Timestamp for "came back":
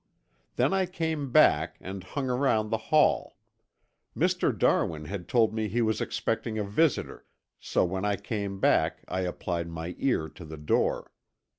0.87-1.77, 8.15-9.05